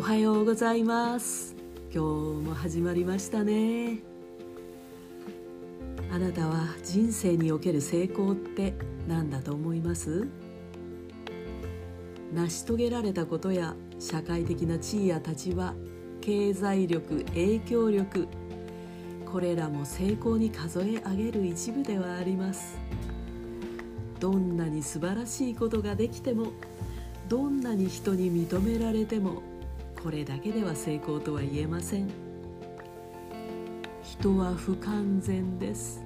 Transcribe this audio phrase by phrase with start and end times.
[0.00, 1.54] おはようございます。
[1.92, 2.02] 今
[2.42, 3.98] 日も始まりましたね。
[6.10, 8.72] あなたは人生における成功って
[9.06, 10.26] 何だと思います？
[12.32, 15.74] 成し遂げられたことや社会的な地位や立場
[16.22, 18.26] 経済力影響力
[19.30, 22.78] これらも成功に数え上げる一部ではあります。
[24.18, 26.52] どんなに素晴らしいことができても
[27.28, 29.42] どんなに人に認められても
[30.02, 32.08] これだけでは成功とは言えません。
[34.02, 36.02] 人は不完全です。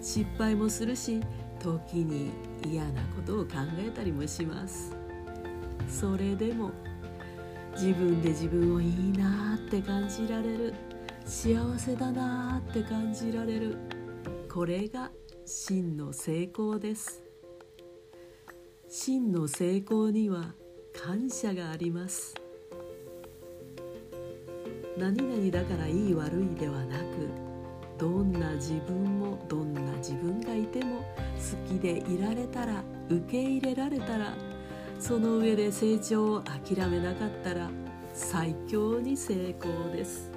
[0.00, 1.20] 失敗もするし
[1.60, 2.30] 時に
[2.66, 4.96] 嫌なことを考えたりもします。
[5.88, 6.72] それでも
[7.74, 10.74] 自分で自分をいいなって感じられる。
[11.24, 13.78] 幸せだなって感じられる。
[14.52, 15.10] これが
[15.46, 17.22] 真の成功です。
[18.88, 20.54] 真の成功には
[20.92, 22.43] 感謝があります。
[24.96, 27.04] 何々だからいい悪いではなく
[27.98, 34.34] どんな自分もどんな自分がいても好きでいられたら受け入れられたら
[34.98, 37.70] その上で成長を諦めなかったら
[38.12, 40.30] 最強に成功です。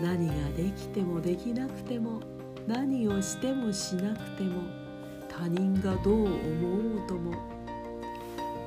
[0.00, 2.20] 何ができてもできなくても
[2.68, 4.62] 何をしてもしなくても
[5.28, 7.32] 他人がどう思おうとも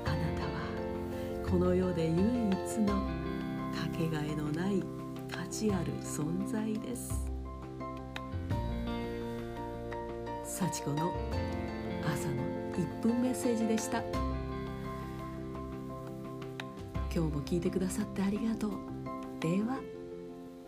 [0.06, 3.02] あなたはこの世で唯一の
[3.82, 4.84] かけがえのない
[5.32, 7.26] 価値ある存在です。
[10.44, 11.12] 幸子の
[12.06, 12.36] 朝の
[12.74, 14.04] 1分メッセージでした。
[17.14, 18.72] 今日も聞いてくださってありがとう。
[19.40, 19.80] では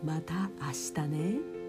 [0.04, 0.72] また明
[1.06, 1.63] 日ね。